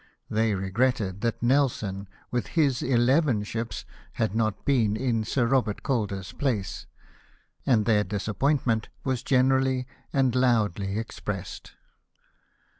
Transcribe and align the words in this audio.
They 0.31 0.55
regretted 0.55 1.21
that 1.21 1.43
Nelson, 1.43 2.07
with 2.31 2.47
his 2.57 2.81
eleven 2.81 3.43
ships, 3.43 3.85
had 4.13 4.33
not 4.35 4.65
been 4.65 4.95
in 4.97 5.23
Sir 5.23 5.45
Robert 5.45 5.83
Calder's 5.83 6.31
place; 6.31 6.87
and 7.67 7.85
their 7.85 8.03
disappointment 8.03 8.89
was 9.03 9.21
generally 9.21 9.85
and 10.11 10.33
loudly 10.33 10.97
expressed. 10.97 11.73